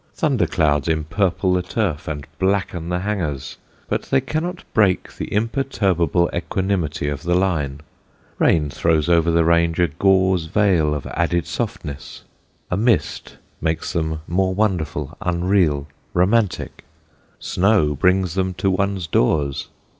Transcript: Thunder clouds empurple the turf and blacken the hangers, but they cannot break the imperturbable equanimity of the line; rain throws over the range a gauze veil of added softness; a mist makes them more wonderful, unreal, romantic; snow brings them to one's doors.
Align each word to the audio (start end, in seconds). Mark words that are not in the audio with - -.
Thunder 0.15 0.47
clouds 0.47 0.87
empurple 0.87 1.53
the 1.53 1.61
turf 1.61 2.07
and 2.07 2.25
blacken 2.39 2.89
the 2.89 3.01
hangers, 3.01 3.57
but 3.87 4.01
they 4.05 4.19
cannot 4.19 4.63
break 4.73 5.15
the 5.15 5.31
imperturbable 5.31 6.27
equanimity 6.33 7.07
of 7.07 7.21
the 7.21 7.35
line; 7.35 7.81
rain 8.39 8.71
throws 8.71 9.07
over 9.07 9.29
the 9.29 9.43
range 9.45 9.79
a 9.79 9.89
gauze 9.89 10.45
veil 10.45 10.95
of 10.95 11.05
added 11.05 11.45
softness; 11.45 12.23
a 12.71 12.77
mist 12.77 13.37
makes 13.61 13.93
them 13.93 14.21
more 14.27 14.55
wonderful, 14.55 15.15
unreal, 15.21 15.85
romantic; 16.15 16.83
snow 17.37 17.93
brings 17.93 18.33
them 18.33 18.55
to 18.55 18.71
one's 18.71 19.05
doors. 19.05 19.67